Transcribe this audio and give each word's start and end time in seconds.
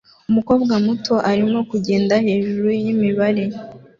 Umukobwa 0.29 0.73
muto 0.85 1.13
arimo 1.31 1.59
kugenda 1.71 2.13
hejuru 2.25 2.67
yimibare 2.81 3.43